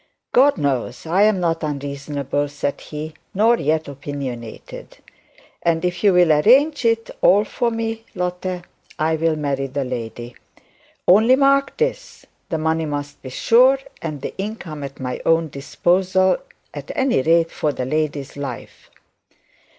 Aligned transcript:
'God 0.31 0.57
knows 0.57 1.05
I 1.05 1.21
am 1.21 1.39
not 1.39 1.61
unreasonable,' 1.61 2.47
said 2.49 2.81
he, 2.81 3.13
'nor 3.35 3.59
yet 3.59 3.87
opinionated; 3.87 4.97
and 5.61 5.85
if 5.85 6.03
you'll 6.03 6.31
arrange 6.33 6.85
it 6.85 7.11
for 7.21 7.69
me, 7.69 8.03
Lotte, 8.15 8.63
I'll 8.97 9.35
marry 9.35 9.67
the 9.67 9.83
lady. 9.83 10.35
Only 11.07 11.35
mark 11.35 11.77
this: 11.77 12.25
the 12.49 12.57
money 12.57 12.87
must 12.87 13.21
be 13.21 13.29
sure, 13.29 13.77
and 14.01 14.23
the 14.23 14.35
income 14.39 14.81
at 14.83 14.99
my 14.99 15.21
own 15.23 15.49
disposal, 15.49 16.37
at 16.73 16.89
any 16.95 17.21
rate 17.21 17.51
for 17.51 17.71
the 17.71 17.85
lady's 17.85 18.35
life.' 18.35 18.89